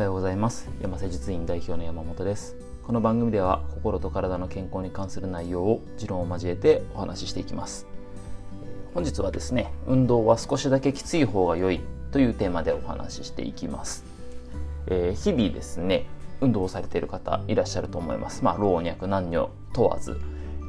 [0.00, 0.66] はようございます。
[0.80, 2.56] 山瀬術院代表の山本です。
[2.86, 7.86] この番組では心と体の健康に関する内容を持論を交えてお話ししていきます。
[8.94, 11.80] 本日はですね運動は少しだけきつい方が良い
[12.12, 14.04] というテーマでお話ししていきます、
[14.86, 16.06] えー、日々ですね
[16.40, 18.42] 運動をされている方いらっしゃると思います。
[18.42, 20.18] まあ老若男女問わず、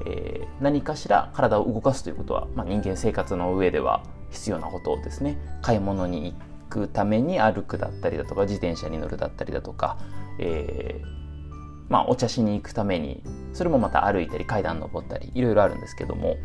[0.07, 5.37] えー、何かしら体を動かすということは、まあ、人間生活の上では必要なことですね。
[5.61, 9.97] 買い物に行っくために歩くだったりだとか自転車に乗るだったりだとか、
[10.39, 13.21] えー、まあ、お茶しに行くために
[13.53, 16.37] それもまた歩いたり階段登ったりいろいろあるんですけども、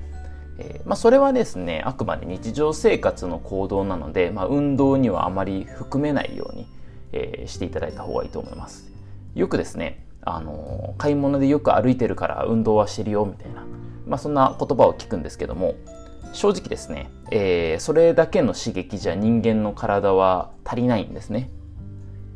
[0.58, 6.66] えー、まあ、それはですねあくまで日常生活の行動なので、まあ、運動にはあまり含めないように、
[7.12, 8.90] えー、していただいた方がいいと思います。
[9.34, 13.64] よくですねあの買い物でよく歩いてるから運動はしてるよみたいな、
[14.06, 15.77] まあ、そんな言葉を聞くんですけども
[16.32, 21.50] 正直ですね、えー、それだけの刺激じゃ人間の体は足りないんですね。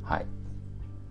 [0.02, 0.26] はい。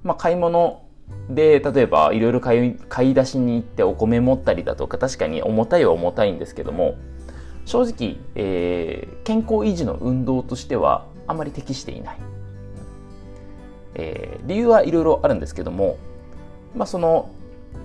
[0.03, 0.83] まあ、買い物
[1.29, 6.97] で、例えばいろいろ買い買い出しに行ってお米持ったりだとか、確かに重たいは重たいんですけども、
[7.65, 12.17] 正直、えー、健康維持の運動としてはあまり適していない。
[13.95, 15.97] えー、理由はいろいろあるんですけども、
[16.75, 17.29] まあ、その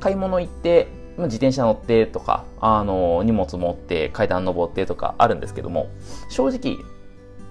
[0.00, 5.88] 買い物行って自転車乗ってとか、あの、荷物持って階段登ってとかあるんですけども、
[6.28, 6.78] 正直、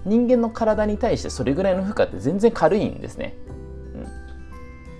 [0.04, 3.34] 人間の体に対してそれぐらいの負荷って全然軽いんですね。
[3.94, 4.06] うん、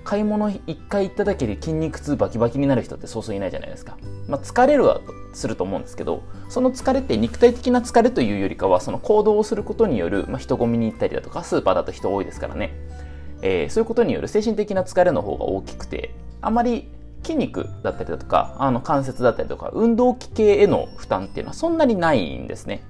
[0.03, 3.98] 買い物一回行っただけで筋肉痛バキバキになる人ってそうそういないじゃないですか。
[4.29, 5.01] まあ、疲れるは
[5.35, 12.75] すると思うんですけど、その疲れって肉体的な疲れというよりかは、その行動をすることによる、まあ、人混みに行ったりだとか、スーパーだと人多いですからね。
[13.42, 16.89] えー、そういうことによる精神的な疲れの方が大きくて、あまり
[17.25, 22.83] 筋肉だったりだとか、あの関節だったりとか、運動器系への負担っていうのはそんなにないんですね。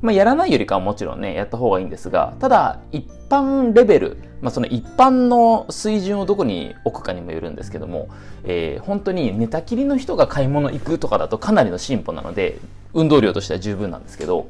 [0.00, 8.08] まあ、やらないよりかはもちろんね、やった方がいいんですが、ただ、一般レベル、まあ、その一般の水準をどこに置くかにもよるんですけども、
[8.44, 12.58] えー、本当に寝たきりの人が買い物行くとかだとかなりの進歩なので、
[12.94, 14.48] 運動量としては十分なんですけど、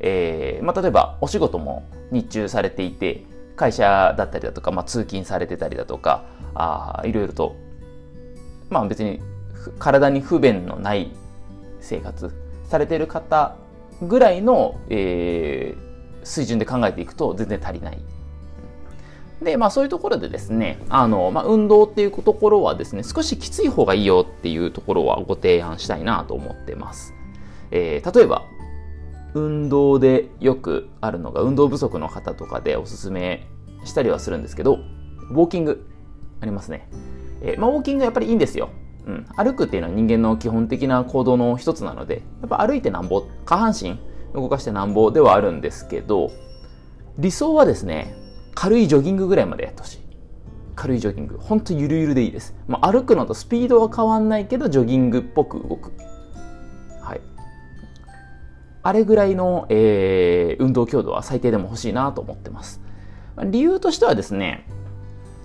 [0.00, 3.22] えー、まあ、例えばお仕事も日中されていて、
[3.54, 6.24] 会社だったりだとか、まあ、通勤されてたりだとか、
[6.54, 7.54] あいろいろと
[8.70, 9.20] まあ別に
[9.78, 11.12] 体に不便のない
[11.80, 12.32] 生活
[12.68, 13.56] されてる方
[14.02, 17.98] ぐらいの、えー、水準で考えていくと全然足りない。
[19.42, 27.14] で、まあそういうところでですね、あの、まあ運動っていうところはですね、少しきつい方がいいよっていうところはご提案したいなと思ってます。
[27.70, 28.44] えー、例えば、
[29.32, 33.46] 運動でよくあるのが運動不足の方とかでおすすめ
[33.84, 34.78] したりはするんですけど、
[35.30, 35.86] ウォーキング
[36.40, 36.88] ありますね。
[37.42, 38.70] えー、まあ、ウォーキングやっぱりいいんですよ。
[39.06, 43.98] うん、歩くっていうのは人間の基本的な行動の一つなので、やっぱ歩いてなんぼ、下半身
[44.34, 46.30] 動かしてなんぼではあるんですけど、
[47.18, 48.14] 理想はですね、
[48.54, 50.00] 軽いジョギングぐらいまでやってほしい。
[50.76, 51.38] 軽いジョギング。
[51.38, 52.54] ほんとゆるゆるでいいです。
[52.68, 55.92] まあ、歩くのとスピードは変わんないけど、ジョギングっぽく動く。
[57.00, 57.20] はい。
[58.82, 62.80] あれぐらいの、えー、運動強度は最低でも欲しいなと思ってます。
[63.44, 64.66] 理由としてはですね、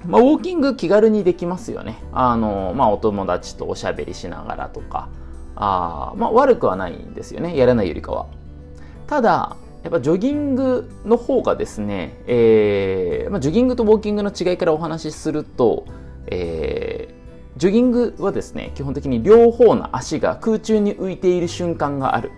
[0.07, 2.01] まあ、ウォーキング気軽にできますよね。
[2.11, 5.09] あの、まあ、お友達とおしゃべりしながらとか、
[5.55, 7.57] あまあ、悪くはないんですよね。
[7.57, 8.27] やらないよりかは。
[9.07, 15.85] ただ、やっぱジョギングの方がですね、えー、まあ、ジョギングとウォーキングの違いからお話しすると、
[16.27, 22.31] えー、ジョギングはですね、基本的に両方の足が空中に浮いている瞬間がある。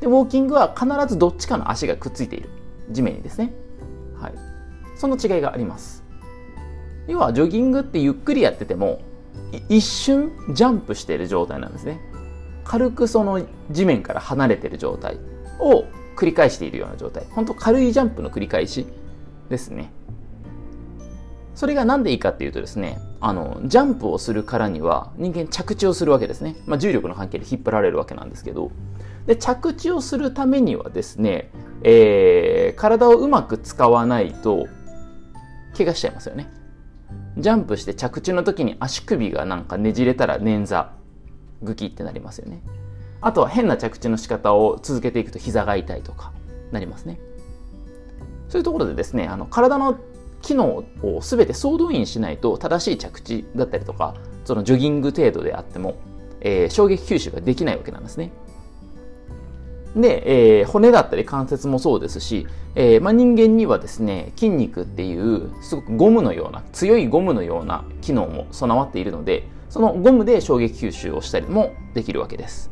[0.00, 2.50] で、ウォーキングは必ずどっちかの足がくっついている。
[2.90, 3.52] 地面にですね。
[4.20, 4.34] はい。
[4.96, 6.04] その違いがあります。
[7.08, 9.00] 要はジョギングってゆっくりやってても
[9.68, 12.00] 一瞬ジャンプしている状態なんですね。
[12.64, 15.18] 軽くその地面から離れている状態
[15.58, 15.84] を
[16.16, 17.24] 繰り返しているような状態。
[17.30, 18.86] 本当軽いジャンプの繰り返し
[19.48, 19.90] ですね。
[21.54, 28.70] それが何でいいかっていうとですねあのジャンプをするからには人間着地をするわけですね、まあ、重力の関係で引っ張られるわけなんですけど。
[29.26, 31.50] で着地をするためにはですね、
[31.82, 34.66] えー、体をうまく使わないと
[35.76, 36.50] 怪我しちゃいますよね。
[37.38, 40.88] ジャンプして着地の時に足首がなんかねじれたら捻挫、
[41.62, 42.62] グキってなりますよね。
[43.20, 46.32] あとは変な着地の仕方を続けていくと膝が痛いとか
[46.72, 47.20] なりますね。
[48.48, 49.98] そういうところでですね、あの体の
[50.42, 54.14] 機能を全て総動員しないと正しい着地だったりとか、
[54.44, 55.96] そのジョギング程度であっても、
[56.40, 58.32] えー、衝撃吸収ができないわけなんですね。
[59.96, 72.70] で、えー、骨だったり関節もそうですし、えー、まあ、人間にはですね、筋肉っていうすごくゴムのような、強いゴムのような機能も備わっているので、そのゴムで衝撃吸収をしたりもできるわけです。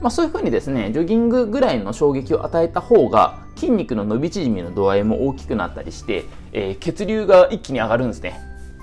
[0.00, 8.38] まあ、そういうふうにですね、ジョギングぐらいの衝撃を与えた方が筋肉の伸び縮みの度合いも大きくなったりして、えー、血流が一気に上がるんですね。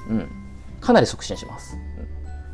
[0.10, 0.30] うん。
[0.82, 1.78] かなり促進します。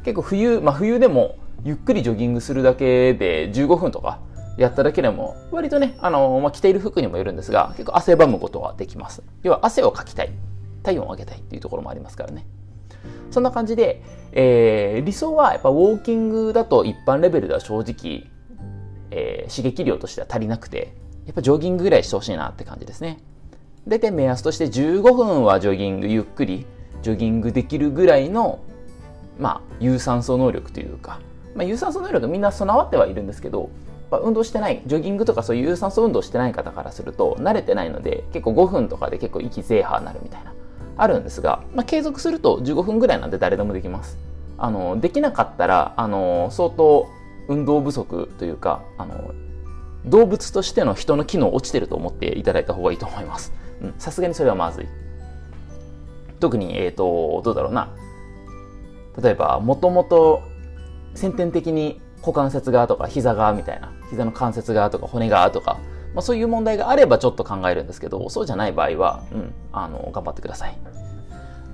[0.03, 4.19] 結構冬、まあ冬でもゆっくりジョギングするだけで15分とか
[4.59, 9.23] やっただけでも、割とね、あの、まあ、着ている服にもよるんですが、結構汗ばむことはできます。
[9.41, 10.31] 要は汗をかきたい。
[10.83, 12.45] 体温を上げたいっていうところもありますからね。
[13.31, 14.01] そんな感じで、
[14.33, 18.29] えー、理想はやっぱウォーキングだと一般レベルでは正直、
[19.11, 20.93] えー、刺激量としては足りなくて、
[21.25, 23.19] やっぱジョギングぐらいしてほしいなって感じですね。
[23.87, 26.65] 大体目安として15分はジョギングゆっくり
[27.01, 28.59] ジョギングできるぐらいの、
[29.39, 31.21] まあ、有酸素能力というか、
[31.55, 33.69] まあ、有酸素能力みんな備わってはいるんですけど、
[34.11, 40.53] まあ、運動してない、ジョギングとかそういう有酸素運動してない方からすると、慣れてないので、結構5分とかで結構息ゼーハーになるみたいな、
[40.97, 44.17] あるんですが、まあ、継続すると15分ぐらいなんで誰でもできます。
[44.57, 47.07] あの、できなかったら、あの、相当
[47.47, 49.33] 運動不足というか、あの、
[50.05, 53.53] 動物としての人の機能落ちてると思っていただいた方がいいと思います。
[53.97, 54.87] さすがにそれはまずい。
[56.39, 57.89] 特に、えっ、ー、と、どうだろうな。
[59.21, 60.41] 例えば、もともと
[61.15, 65.79] 先天的に股関節側とか膝側みたいな、膝の関節側とか骨側とか、
[66.13, 70.77] まあ、そういう問題があればちょっと考えるんですけど、そうじゃない場合は、うん、あの、頑張ってください。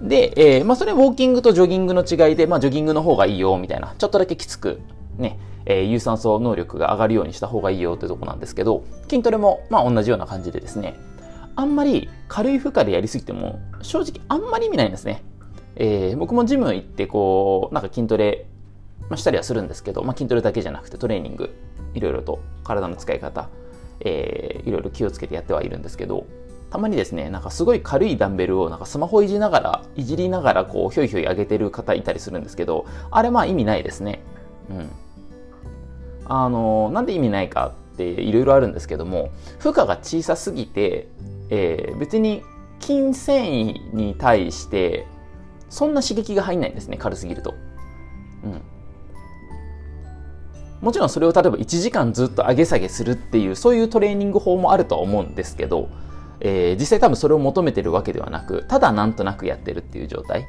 [0.02, 4.82] で、えー、まあ、それウォーキングとジョギングの違いで、まあ、ジョギングの方がいいよ、みたいな、ちょっとだけきつく、
[5.18, 10.96] ね、えー、有酸素能力が上がるようにした方がいいよというとこなんですけど、筋トレも、まあ、同じような感じでですね、
[11.56, 15.24] あんまり軽い負荷でやりすぎても、正直あんまり意味ないんですね。
[15.78, 18.46] えー、僕もジム行って、こう、なんか筋トレ、
[19.16, 21.54] したりはするんですけど、まあ、筋トレだけじゃなくてトレーニング
[21.94, 23.50] いろいろと体の使い方、
[24.02, 26.26] えー、いろいろ気をつけてやってはいるんですけど
[26.70, 34.22] たまにですねなんかすごい軽いダンベルをなんかスマホいじながらいじりながらこうひょいひょい上げてる方いたりするんですけどあれまあ意味ないですね。
[34.70, 34.90] うん。
[36.28, 39.30] あのなんで意味ないかっていろいろあるんですけども
[39.60, 41.08] 負荷が小さすぎて、
[41.50, 42.44] えー、別に
[42.80, 45.06] 筋繊維に対して
[45.70, 47.54] そんな刺激が入んないんですね軽すぎると。
[48.44, 48.62] うん。
[50.86, 55.90] もちろんそれを例えば1時間ずっと上げ下げするっていうそういうトレーニング法もあるとは思うんですけど、
[56.42, 60.46] えー、実際多分それを求めてるわけではなくただなんとなくやってるっていう状態。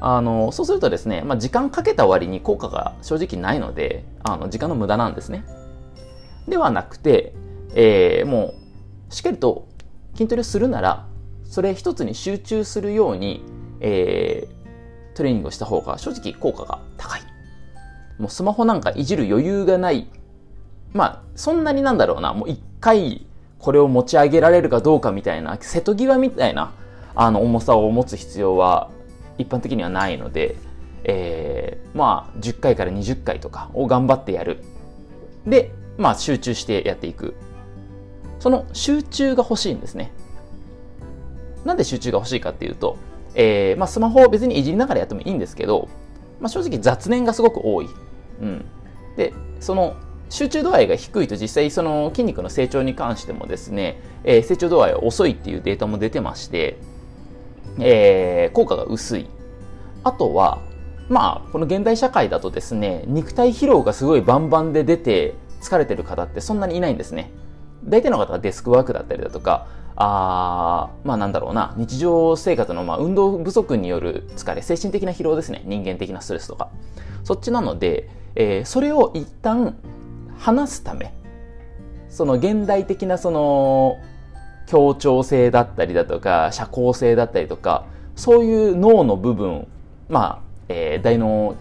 [0.00, 5.44] あのそうするとですね、まあ、時間かけた割に効果が正直ないのであの時間の無駄なんですね。
[6.48, 7.32] ではなくて、
[7.76, 8.54] えー、も
[9.08, 9.68] うしっかりと
[10.14, 11.06] 筋トレするなら
[11.44, 13.44] それ一つに集中するように、
[13.78, 17.31] えー、トレーニングをした方が正直効果が高い。
[18.18, 20.08] もうスマホなんかいじる余裕がない。
[20.92, 23.26] まあ、そんなになんだろうな、もう一回
[23.58, 26.72] これを持ち上げられるかどうかみたいな、瀬戸際みたいな、
[27.14, 28.90] あの、重さを持つ必要は
[29.38, 30.56] 一般的にはないので、
[31.04, 34.62] えー、まあ、10回から20回とかを頑張ってやる。
[35.46, 37.34] で、まあ、集中してやっていく。
[38.38, 40.12] その集中が欲しいんですね。
[41.64, 42.96] なんで集中が欲しいかっていうと、
[43.34, 45.88] えー、まあ、スマホを別にいじりながらやってもいいんですけど、
[46.42, 47.88] まあ、正直雑念がすごく多い。
[48.40, 48.64] うん、
[49.16, 49.94] でその
[50.28, 56.78] 集中度合いが低いと実際その筋肉の成長に関してもですね、えー、成長度合いは遅いっていうデータも出てまして、
[57.78, 59.28] えー、効果が薄い。
[60.02, 60.60] あとは、
[61.08, 67.30] まあ、この現代社会だとですね、肉体疲労がすごいバンバンで出て疲れてる方ってそんなにいないんですね。
[67.84, 75.62] 大体の方はデスクワークだったりだとか、あまあなんだろうな、日常生活のまあ運動不足による疲れ、精神的な疲労ですね。
[75.64, 76.68] 人間的なストレスとか。
[77.24, 79.76] そっちなので、えー、それを一旦
[80.38, 81.14] 話すため、
[82.08, 83.98] その現代的なその
[84.66, 87.84] 協調性だったりだとか、社交性だったりとか、
[88.16, 89.66] そういう脳の部分、
[90.08, 90.38] まあ、
[90.68, 91.54] えー、大脳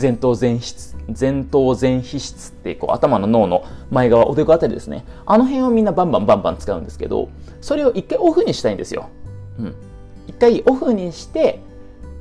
[0.00, 5.04] 前頭前室、前頭前皮質ってこう頭の脳の前側、おでこあたりですね。
[5.24, 7.28] あの辺をみんなバンバンバンバン使うんですけど、
[7.60, 9.08] それを一回オフにしたいんですよ。
[9.58, 9.74] うん。
[10.26, 11.60] 一回オフにして、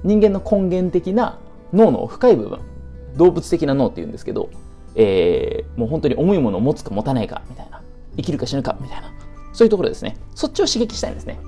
[0.03, 1.39] 人間の根源的な
[1.73, 2.59] 脳の深い部分、
[3.17, 4.49] 動物的な脳って言うんですけど、
[4.95, 7.81] えー、もう本当に重いものを持つか持たないか、みたいな。
[8.17, 9.11] 生きるか死ぬか、みたいな。
[9.53, 10.17] そういうところですね。
[10.35, 11.39] そっちを刺激したいんですね。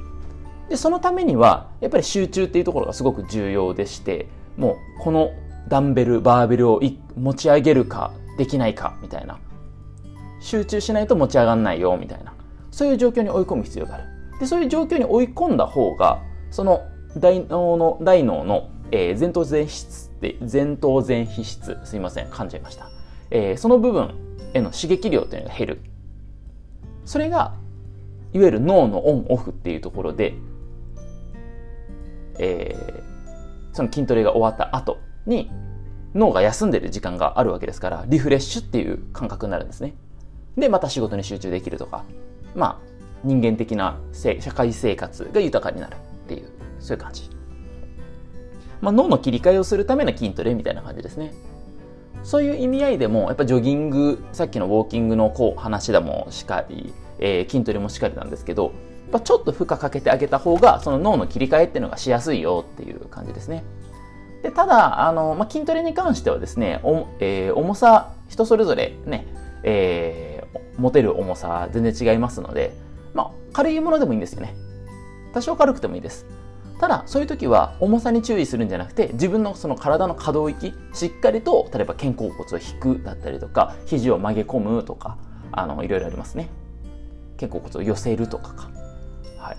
[0.70, 5.32] で、そのためには、やっぱり集中っていうところがすごく重要でして、もうこの
[5.68, 6.82] ダンベル、バーベルを
[7.16, 9.40] 持ち上げるか、できないか、みたいな。
[10.42, 12.34] 集中しないと持ち上がんないよ、みたいな。
[12.72, 14.04] そういう状況に追い込む必要がある。
[14.40, 16.82] で、そういう状況に追い込んだ方が、その
[17.18, 22.90] 大脳の、大脳の、えー、前頭前皮質って、前頭前皮質、すいません、噛んじゃいました。
[23.32, 24.16] えー、その部分
[24.54, 25.82] への刺激量というのが減る。
[27.06, 27.54] それが、
[28.34, 30.34] いわゆる脳のオンオフっていうところで、
[32.40, 35.52] えー、その筋トレが終わった後、に
[36.16, 39.96] 脳が休んでる時間があるわけですから、リフレッシュっていう感覚になるんですね。
[40.58, 42.04] で、また仕事に集中できるとか。
[42.56, 46.50] まあ、人間的な社会生活が豊かになるっていう、
[46.80, 47.30] そういう感じ。
[48.82, 51.34] まあ、脳の切り替えをするための筋トレみたいな感じですね。
[52.22, 58.74] そういう意味合いでも、やっぱジョギング、さっきのウォーキングのこう話だもしかり、えー、筋トレもしかりなんですけど、やっ
[59.14, 63.64] ぱちょっと負荷かけてあげた方が、その脳の切り替えっていうのがしやすいよっていう感じですね。
[64.44, 66.82] でただ、あのまあ、筋トレに関してはですね、
[67.20, 69.26] えー、重さ、人それぞれね、
[69.64, 72.74] えー、持てる重さ全然違いますので、
[73.14, 74.54] まあ、軽いものでもいいんですよね。
[75.34, 76.26] 多少軽くてもいいです。
[76.80, 85.18] ただ、そういう時は重さに注意するんじゃなくて、自分のその体の可動域、しっかりと、例えば肩甲骨を引くだったりとか、肘を曲げ込むとか、
[85.54, 86.50] あの、いろいろありますね。
[87.40, 88.70] 肩甲骨を寄せるとかか。
[89.38, 89.58] はい。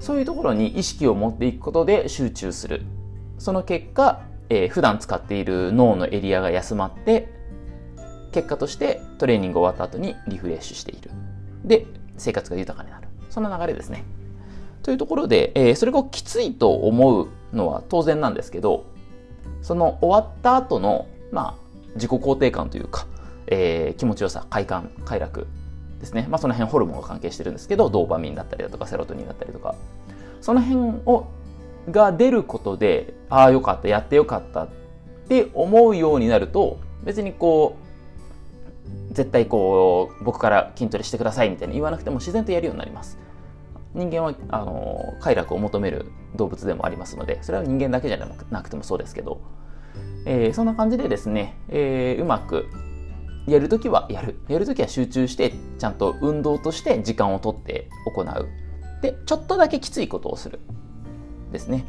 [0.00, 2.82] そういうところに意識を持っていくことで集中する。
[3.38, 7.28] その結果、えー、普段使っている脳のエリアが休まって、
[8.32, 11.10] 結果としてトレーニング終わった後にリフレッシュしている。
[11.64, 13.08] で、生活が豊かになる。
[13.30, 14.04] そんな流れですね。
[14.82, 18.84] というところで、えー、それがきついと思うのは当然なんですけど、
[19.62, 21.54] その終わった後の、まあ、
[21.94, 23.06] 自己肯定感というか、
[23.48, 25.46] えー、気持ちよさ、快感、快楽
[25.98, 26.26] ですね。
[26.30, 29.74] まあ、その辺ホルモンが関係してるんですけど、ドーパミンだったりだとか、セロトニンだったりとか、
[30.40, 31.26] その辺を、
[31.90, 34.68] が出ることで、ああ、よかった、やってよかったっ
[35.28, 37.76] て思うようになると、別にこ
[39.10, 43.18] う、絶対こう、僕から筋トレしてくださいみたいに言わなくても自然とやるようになります。
[43.94, 48.18] 人間はあの快楽を求める動物でもありますのでそれは人間だけじゃ
[48.50, 49.40] なくてもそうですけど、
[50.26, 52.66] えー、そんな感じでですね、えー、うまく
[53.46, 54.40] やるときはやる。
[54.48, 58.48] やるときは集中してちゃんと運動として時間をとって行う。
[59.02, 60.60] でちょっとだけきついことをする。
[61.56, 61.84] ですね、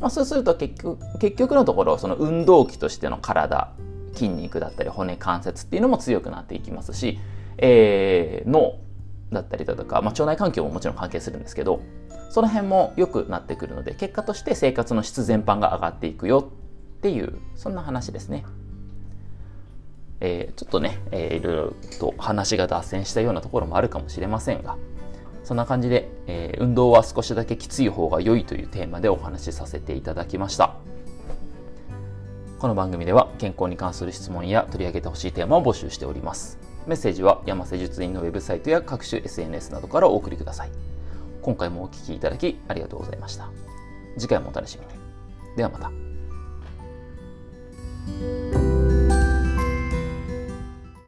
[0.00, 3.72] まあ、そうすると結局結局のところその運動器としての体
[4.14, 7.18] 筋肉だったり骨関節っていうのも強くなっていきますし、
[7.58, 8.78] えー、脳
[9.32, 11.80] だったりだとか、まあ、腸内環境ももちろん関係するんですけど
[12.30, 16.50] その辺も良くなってくるので結果として生活の質全般が上がっていくよ
[16.98, 18.44] っていうそんな話ですね。
[20.20, 24.76] えー、ちょっとね、えー、いろいろと話が脱線したようなところもあるかもしれませんが
[25.44, 30.74] そんな感じで、えー、運動は少しだけきつい方が良いというテーマでお話しさせていただきました
[32.58, 40.70] この番組では健康に関する質問や取り上げてほしいテーマを募集しておりますメッセージは山瀬術院のウェブサイトや各種 SNS などからお送りください。
[41.42, 43.48] 今回もお聴きいただきありがとうございました。
[44.18, 44.92] 次回もお楽しみに。
[45.56, 45.90] ではまた。